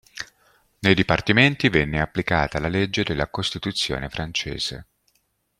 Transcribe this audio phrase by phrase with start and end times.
[0.79, 4.87] Nei dipartimenti venne applicata la legge della Costituzione francese.